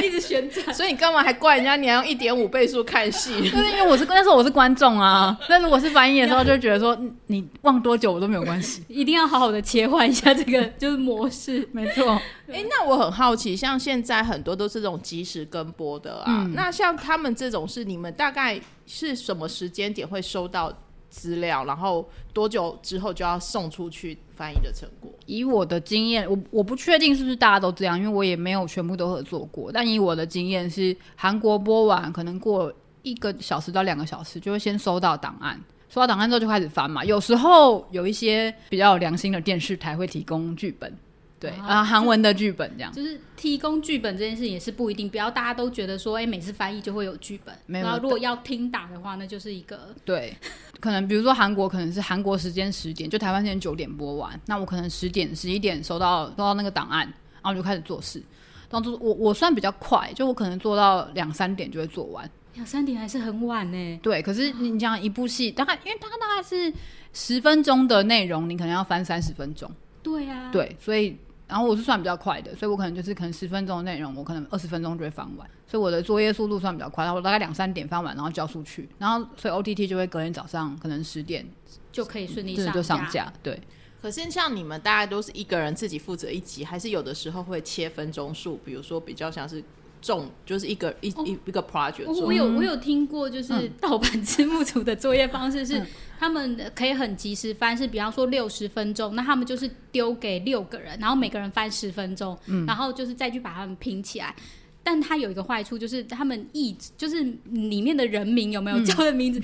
[0.00, 0.72] 直一直旋转。
[0.74, 1.76] 所以你干嘛还怪人家？
[1.76, 3.34] 你还用一点五倍速看戏？
[3.50, 8.82] 就是因为我是那时候我是观众啊，但如果是翻译的时候，就觉得说嗯你望多久我都没有关系。
[8.88, 11.68] 一定要好好的切换一下这个就是模式。
[11.72, 20.72] 没错，哎、那我很好奇，像现在很多都是这种即时跟播的啊，嗯那像他们这种是你们大概是什么时间点会收到
[21.10, 25.10] 资料，然后多久之后就要送出去翻译的成果？
[25.26, 29.70] 以我的经验，我我不确定是不是大家都这样，因为我也没有全部都合作过。
[29.72, 35.58] 但以我的经验是，韩国播完可能过一个小时到两个小时，就会先收到档案。
[35.88, 37.02] 收到档案之后就开始翻嘛。
[37.02, 40.94] 有时候有一些比较有良心的电视台会提供剧本，
[41.40, 42.92] 对啊啊，韩文的剧本这样。
[42.92, 47.54] 就是提供剧本这件事也是不一定，不要大家都觉得说，哎、每次翻译就会有剧本。
[47.66, 50.36] 没有然后如果要听打的话，那就是一个对，
[50.80, 58.22] 可能比如说韩国可能是韩国时间十点，就台湾时间九点播完，那我可能十点十一点收到收到那个档案，然后我就开始做事。
[58.70, 62.30] 然后做我我算比较快，就我可能做到两三点就会做完。
[62.54, 64.00] 两三点还是很晚呢。
[64.02, 66.70] 对，可是你讲一部戏，大概因为它大概是
[67.12, 69.70] 十分钟的内容，你可能要翻三十分钟。
[70.02, 71.16] 对啊，对，所以
[71.48, 77.02] 然后我是算比较快的，所以我可能就是可能十分钟的内容，我可能二十分钟就会翻完，所以我的作业速度算比较快。
[77.04, 81.46] 然后我大概两三点翻完，然后交出去，然后所以 OTT 就会隔天早上可能十点
[81.90, 83.24] 就可以顺利上对就上架。
[83.24, 83.32] 架。
[83.42, 83.60] 对，
[84.02, 88.58] 可是像你们大概都是一个人自己负责一集，还是有的时候会切分钟数？
[88.64, 89.64] 比如说比较像是
[90.00, 92.32] 重，就是一个一、一一个 project 我我。
[92.32, 93.70] 有我有听过，就是嗯。
[93.80, 95.86] 盗版字幕组的作业方式是嗯，
[96.18, 102.66] 他们可以很及时翻，是比方说六十分钟，那他们就是丢给六个人，然后每个人翻十分钟，嗯。
[102.66, 104.34] 然后就是再去把他们拼起来。
[104.82, 108.84] 但它有一个坏处，就是他们译就是里面的人名有没有嗯。
[108.84, 109.42] 叫的名字，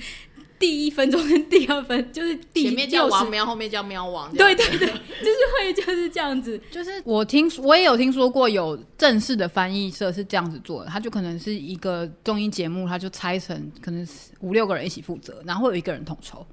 [0.65, 4.33] 第一分钟跟第二分就是第前面叫，王喵，后面叫喵王。
[4.33, 6.59] 对对对， 就是会就是这样子。
[6.71, 16.45] 就是我听我也有听说过有正式的翻译社是这样子做的，他就可能是一个综艺节目，他就拆成可能是五六个人一起负责，然后会有一个人统筹，所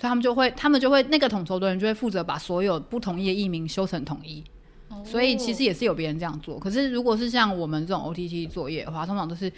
[0.00, 4.42] 以他们就会他们就会那个统筹的人就会负责把所有不同意的译名修成统一。
[5.04, 9.50] 所以其实也是有别人这样做，可是如果是像我们这种 OTT 作业的话，通常都是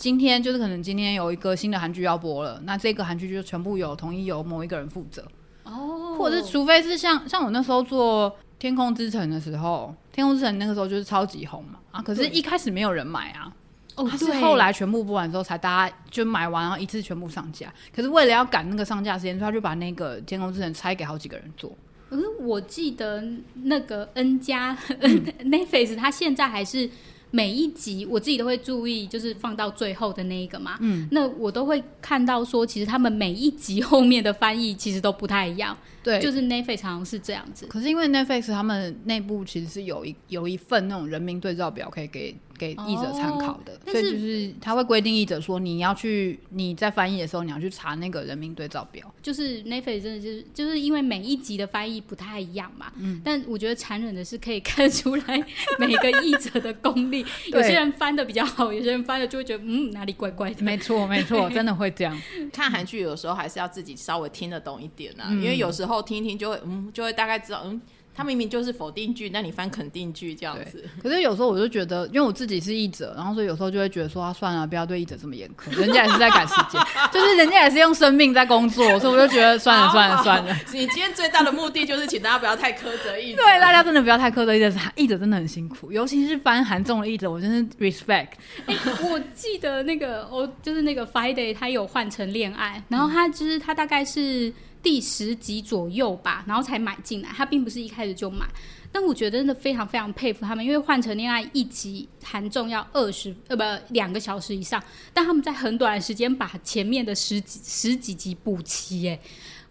[0.00, 5.22] 今天就是可能今天有一个新的韩剧要播了，那这个韩剧就全部有统一由某一个人负责，
[5.64, 11.78] 哦，或者是除非是像像我那时候做《天空之城》的时候，《天空之城》那个时候就是超级红嘛。
[11.90, 13.54] 啊，可是一开始没有人买啊，
[13.96, 17.70] 哦它是后来全部播完之后才大家就买完，然后一次全部上架。
[17.94, 21.76] 可是为了要赶那个上架时间，所以他就把那个《天空之城》拆给好几个人做。
[22.08, 23.22] 可是我记得
[23.64, 25.22] 那个 N 加嗯。
[25.44, 26.88] Netflix，它现在还是
[27.30, 30.76] 每一集我自己都会注意，就是放到最后的那一个嘛。
[30.80, 35.76] 嗯，那我都会看到说，其实他们每一集后面的翻译其实都不太一样。
[36.02, 37.66] 对，就是 Netflix 常常是这样子。
[37.66, 49.10] 可是因为 Netflix 他们内部其实是有一有一份那种人民对照表可以给给译者参考的，所以就是他会规定译者说你要去你在翻译的时候你要去查那个人民对照表。
[49.22, 55.42] 就是 Netflix 真的就是就是因为每一集的翻译不太一样嘛，嗯，但我觉得残忍的是可以看出来
[55.78, 62.20] 每个译者的功力，有些人翻的比较好，有些人翻的就会觉得嗯哪里怪怪的，没错，没错， 真的会这样。
[62.52, 67.80] 看韩剧有时候还是要自己稍微听得懂一点啊，嗯因为有时候听一听就会嗯，就会大概知道嗯
[68.14, 70.84] 它明明就是否定句，那你翻肯定句这样子。
[71.02, 76.80] 可是有时候我就觉得，因为我自己是译者，然后所以有时候就会觉得说，啊、算了，不要对译者这么严苛，人家也是在赶时间，
[77.12, 80.54] 就是人家也是用生命在工作，所以我就觉得算了算了算了。
[80.72, 88.28] 你今天最大的目的就是请大家不要太苛责译者，对大家真的不要太苛责译者，译者真的很辛苦，尤其是翻韩综的译者，我真是 respect。
[88.66, 88.76] 哎、
[89.10, 98.46] 我记得那个我，就是那个 Friday，他有换成恋爱，然后他就是他大概是第十集左右吧，然后才买进来，他并不是一开始就买。
[98.92, 103.62] 但我觉得真的非常非常佩服他们，因为换成恋爱一集含重要二十呃不
[103.92, 104.82] 两个小时以上，
[105.14, 109.20] 但他们在很短的时间把前面的十几十几集补齐，哎，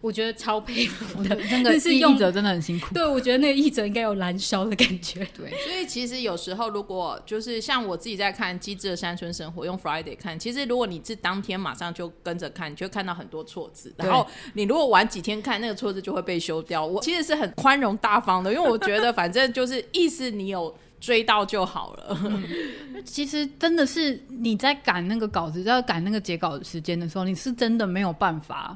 [0.02, 1.36] 我觉得超佩服的。
[1.52, 2.94] 那个是用译者真的很辛苦。
[2.94, 5.28] 对，我觉得那个译者应该有燃烧的感觉。
[5.36, 13.94] 对，所以其实有时候如果就是像我自己在看《机智的山村生活》，用 Friday 看，其实如果你是当天马上就跟着看，你就会看到很多错字。
[13.98, 16.86] 然后你如果晚几天看，那个错字就会被修掉。
[16.86, 22.18] 我其实是很宽容大方的，因为我觉得反正就是意思你有追到就好了。
[23.06, 28.76] 其实真的是你在赶那个稿子，在赶那个截稿的时间的时候，你是真的没有办法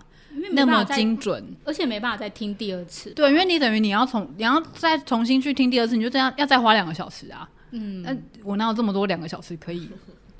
[0.53, 1.43] 那么精准。
[1.63, 3.09] 而且没办法再听第二次。
[3.11, 7.47] 对，因为你等于你要从你要再重新去听第二次，你就这样要再花两个小时啊。
[7.71, 9.89] 嗯，那我哪有这么多两个小时可以？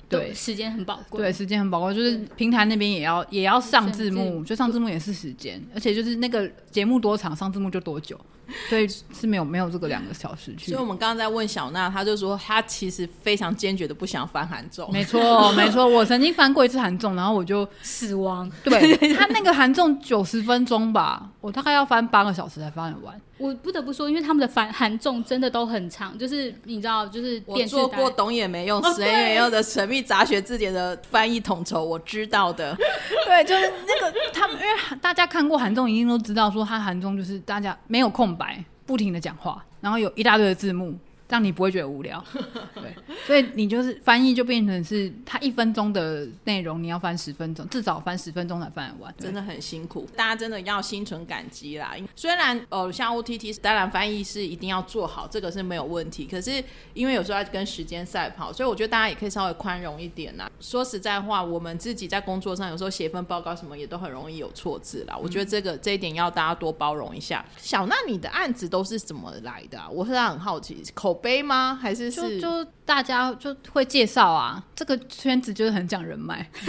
[0.08, 1.22] 对时间很宝贵。
[1.22, 8.18] 对，时间很宝贵，就是平台那边也要也要上字幕，就上字幕也是时间，而且就是那个节目多长，上字幕就多久，
[8.68, 10.86] 所以是没有没有这个两个小时去所以我。
[10.86, 14.90] 们刚刚在问小娜，她就说她其实非常坚决的不想翻韩综。
[14.92, 18.50] 没错， 没错，我曾经翻过一次韩综，然后我就死亡。
[18.62, 23.20] 对 他那个韩综九十分钟吧，我大概要翻八个小时才翻得完。
[23.36, 32.76] 我不得不说，因为他们的繁韩综真的都很长，就是你知道，就是我电视台做过懂也没用，哦死也没用的神秘杂学字典的翻译统筹，我知道的。
[33.26, 40.94] 对，就是那个他们，因为大家看过韩综，一定都知道说他韩综就是大家没有空白，不停的讲话，然后有一大堆的字幕，
[41.28, 42.22] 让你不会觉得无聊。
[42.74, 42.94] 对，
[43.26, 49.14] 所以你就是翻译就变成是他一分钟的内容，你要翻十分钟，至少翻十分钟才翻得完。
[49.18, 51.94] 真的很辛苦，大家真的要心存感激啦。
[52.14, 56.26] 虽然呃，像 OTT 当然翻译是一定要做好，这个是没有问题。
[56.26, 60.50] 可是因为有时候要跟时间赛跑，所以我觉得大家也可以稍微宽容一点啦。
[60.60, 65.16] 说实在话，我们自己在工作上有时候写份报告什么也都很容易有错字啦。
[65.16, 67.44] 我觉得这个这一点要大家多包容一下。
[67.56, 69.88] 小娜，你的案子都是怎么来的、啊？
[69.88, 71.78] 我是很好奇，口碑吗？
[71.80, 76.48] 还是就是就大家就会介绍啊，这个圈子就是很讲人脉。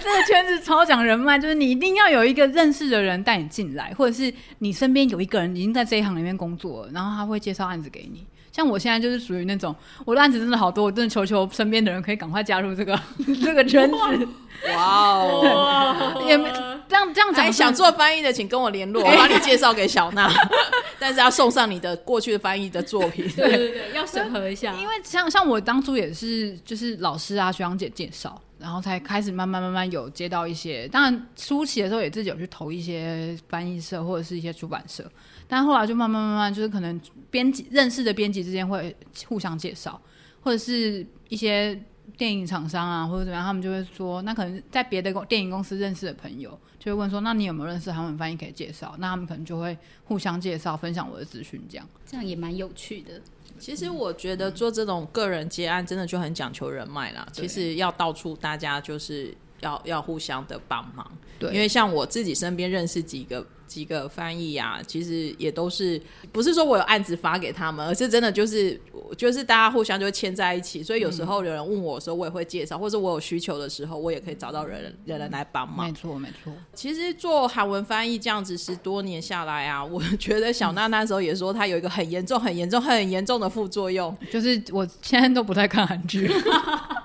[0.00, 8.26] 这个圈子超讲人脉，就是你一定要有一个认识的人带你进来，或者是你身边有一个人已经在这一行里面工作了，然后他会介绍案子给你。
[8.58, 9.72] 像我现在就是属于那种，
[10.04, 13.00] 我的案子真的好多，我真的求求身边的人可以赶快加入这个
[13.40, 14.28] 这个圈子。
[14.74, 16.24] 哇哦！
[16.26, 16.50] 也没
[16.88, 20.28] 这样这样讲哎，想做翻译的，请跟我联络，我把你介绍给小娜。
[20.98, 23.30] 但是要送上你的过去的翻译的作品。
[23.36, 24.74] 对对对，要审核一下。
[24.74, 30.88] 因为像像我当初也是，就是老师啊、学长姐介绍，然后才开始慢慢慢慢有接到一些。
[30.88, 35.08] 当然初期的时候也自己有去投一些翻译社或者是一些出版社，
[35.48, 38.94] 但后来就慢慢慢慢，就是可能编辑认识的编辑之间会
[39.26, 40.00] 互相介绍，
[40.40, 41.76] 或者是一些
[42.16, 48.94] 电影厂商啊或者怎么样，他们就会说，那可能在别的公电影公司认识的朋友，就会问说，那你有没有认识韩文翻译可以介绍？
[48.98, 51.88] 那他们可能就会互相介绍，分享我的资讯这样。
[52.06, 53.20] 这样也蛮有趣的。
[53.58, 57.26] 其实我觉得做这种个人接案，真的就很讲求人脉啦。
[57.32, 61.10] 其实要到处大家就是要要互相的帮忙。
[61.40, 66.00] 对因为像我自己身边认识几个几个翻译啊、其实也都是
[66.32, 68.80] 不是说我有案子发给他们，而是真的就是
[69.16, 70.82] 就是大家互相就牵在一起。
[70.82, 75.92] 所以有时候有人问我的时候，我也会介绍，或者我有需求的时候，我也可以找到人人人来帮忙没。
[75.92, 76.52] 错，没错。
[76.74, 84.16] 其实做韩文翻译这样子十多年下来啊，我觉得小娜那时候也说，她有一个很严重、很严重、很严重的副作用。
[84.30, 86.26] 就是我现在都不太看韩剧，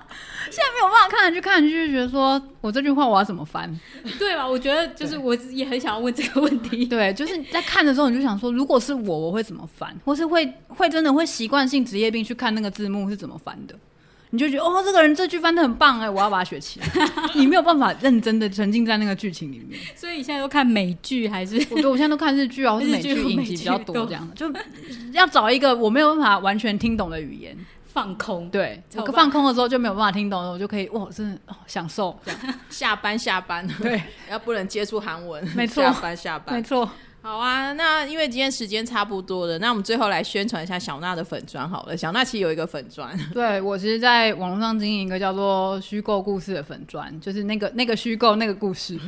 [0.54, 3.68] 现在没有办法看韩剧，看就觉得说我这句话我要怎么翻？
[4.18, 4.46] 对吧？
[4.46, 6.84] 我觉得就是我也很想要问这个问题。
[6.86, 9.94] 对，就是在看的时候你就想说，如果是我，我会怎么翻？
[10.04, 13.74] 或是会会真的会习惯性职业病去看那个字幕是怎么翻的？
[14.30, 16.86] 你就觉得哦，这个人这句翻的很棒哎，我要把它学起来。
[17.36, 19.78] 你没有办法认真的沉浸在那个剧情里面。
[19.94, 21.56] 所以你现在都看美剧还是？
[21.70, 24.52] 我觉得我现在都看日剧啊，或是美剧影集比较多，这样就
[25.12, 27.56] 要找一个我没有办法完全听懂的语言。
[27.94, 28.50] 放空。
[28.50, 32.40] 对，我放空的时候就没有办法听懂了，我就可以哇，真的、哦、享受这样。
[32.68, 36.62] 下班下班，对， 要不能接触韩文，没错下班下班没。
[36.62, 36.90] 错，
[37.22, 41.96] 好啊，那因为今天时间差不多了，那我们最后来宣传一下小娜的粉砖好了。
[41.96, 48.98] 小娜其实有一个粉砖， 对我其实在网络上经营一个叫做“虚构故事”的粉砖，就是那个那个虚构那个故事，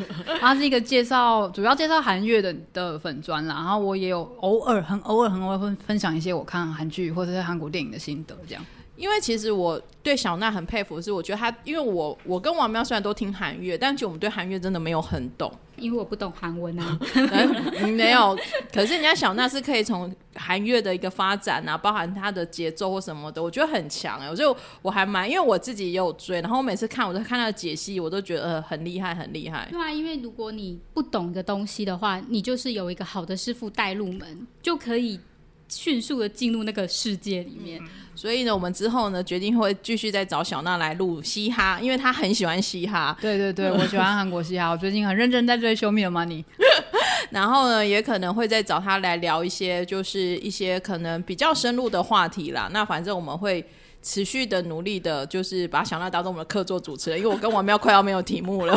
[0.40, 3.56] 它是一个介绍主要介绍韩乐的的粉砖啦。
[3.56, 8.64] 然后我也有偶尔很偶尔很偶尔会分享一些我看韩剧或者是韩国电影的心得，这样。
[8.96, 16.98] 因为其实我对小娜很佩服，是我觉得她，因为我我跟王喵虽然都听韩乐，但其实我们对韩乐真的没有很懂，因为我不懂韩文啊。
[17.14, 18.36] 嗯 没有，
[18.72, 29.68] 可是人家小娜是可以从韩乐的一个发展啊，包含她的节奏或什么的，我觉得很强哎、我就我还蛮，因为我自己也有追，然后我每次看我都看她的解析，我都觉得、呃、很厉害，很厉害。
[29.70, 35.20] 对啊，因为如果你不懂一个东西的话，你就是有一个好的师傅带入门，就可以
[35.68, 37.80] 迅速的进入那个世界里面。
[38.14, 43.14] 所以呢，我们之后呢决定会继续再找小娜来录嘻哈，因为她很喜欢嘻哈。
[43.20, 46.42] 对对对，我喜欢韩国嘻哈， 我最近很认真在追《Show Me the Money》。
[47.30, 52.70] 然后呢，也可能会再找她来聊一些，就是一些可能比较深入的话题啦。
[52.72, 53.62] 那反正我们会
[54.02, 58.74] 持续的努力的，就是把小娜当做我们的客座主持人，因为我跟王喵快要没有题目了。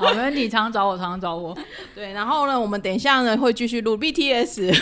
[0.00, 1.56] 好，没问题，常常找我，常常找我。
[1.94, 4.72] 对，然后呢，我们等一下呢会继续录 BTS，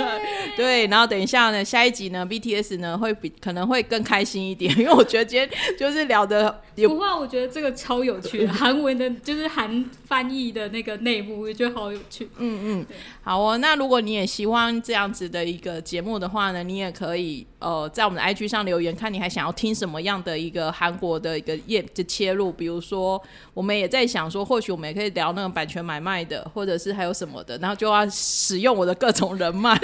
[0.56, 5.48] 对，然后等一下呢，下一集呢 BTS 呢会比可能会更开心一点，因为我觉得今天
[5.78, 12.30] 就是聊的有不过我觉得这个超有趣，韩文的就是韩翻译的那个内幕，我觉得好有趣。
[12.38, 12.86] 嗯嗯，
[13.22, 13.58] 好哦。
[13.58, 22.50] 那如果你也希望这样子的一个节目的话呢，你也可以呃在我们的 IG 上留言，看你还想要听什么样的一个韩国的一个业的切入。
[22.50, 23.20] 比如说，
[23.52, 29.76] 我们也在想说，或许我们也可以聊那个版权买卖的，或者是还有什么的，然后就要使用我的各种人脉。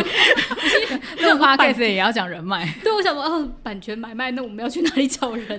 [1.20, 2.72] 那 podcast 也要讲人脉。
[2.84, 5.58] 对，我想说，哦，版权买卖，那我们要去哪里找人？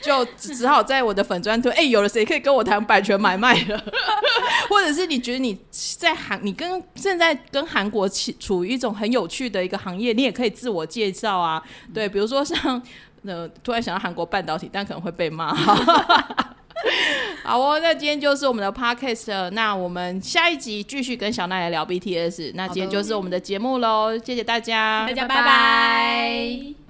[0.00, 3.84] 就只只好在我的粉砖推，哎、有了谁可以跟我谈版权买卖了？
[4.70, 11.62] 或者是你觉得你在韩，你跟正在跟韩国起处于一种很有趣的一个行业，你也可以自我介绍啊。
[11.92, 12.80] 对，比如说像
[13.26, 15.54] 呃，突然想到韩国半导体，但可能会被骂。
[17.44, 22.52] 好哦，那今天就是我们的 podcast，那我们下一集继续跟小奈来聊 BTS。
[22.54, 26.83] 那今天就是我们的节目喽，谢谢大家，大家拜拜